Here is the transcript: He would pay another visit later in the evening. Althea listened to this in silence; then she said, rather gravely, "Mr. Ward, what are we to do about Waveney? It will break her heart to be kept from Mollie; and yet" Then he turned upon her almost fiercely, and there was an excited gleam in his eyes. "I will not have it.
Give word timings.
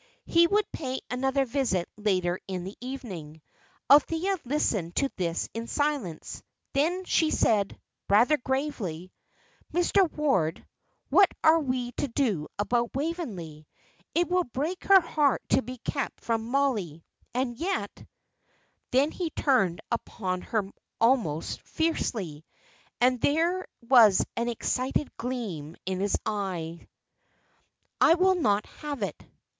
He 0.25 0.47
would 0.47 0.65
pay 0.71 0.99
another 1.11 1.45
visit 1.45 1.87
later 1.95 2.39
in 2.47 2.63
the 2.63 2.75
evening. 2.81 3.39
Althea 3.87 4.35
listened 4.45 4.95
to 4.95 5.11
this 5.15 5.47
in 5.53 5.67
silence; 5.67 6.41
then 6.73 7.03
she 7.05 7.29
said, 7.29 7.79
rather 8.09 8.37
gravely, 8.37 9.11
"Mr. 9.71 10.11
Ward, 10.11 10.65
what 11.11 11.29
are 11.43 11.59
we 11.59 11.91
to 11.97 12.07
do 12.07 12.47
about 12.57 12.95
Waveney? 12.95 13.67
It 14.15 14.27
will 14.27 14.43
break 14.45 14.85
her 14.85 15.01
heart 15.01 15.43
to 15.49 15.61
be 15.61 15.77
kept 15.77 16.19
from 16.21 16.47
Mollie; 16.49 17.03
and 17.35 17.55
yet" 17.55 18.03
Then 18.91 19.11
he 19.11 19.29
turned 19.29 19.81
upon 19.91 20.41
her 20.41 20.71
almost 20.99 21.61
fiercely, 21.61 22.43
and 22.99 23.21
there 23.21 23.67
was 23.87 24.25
an 24.35 24.47
excited 24.49 25.15
gleam 25.17 25.77
in 25.85 25.99
his 25.99 26.17
eyes. 26.25 26.79
"I 28.01 28.15
will 28.15 28.33
not 28.33 28.65
have 28.65 29.03
it. 29.03 29.23